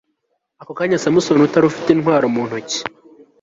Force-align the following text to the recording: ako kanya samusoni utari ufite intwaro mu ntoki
ako 0.61 0.71
kanya 0.77 1.01
samusoni 1.03 1.43
utari 1.47 1.65
ufite 1.67 1.89
intwaro 1.91 2.25
mu 2.33 2.41
ntoki 2.47 2.79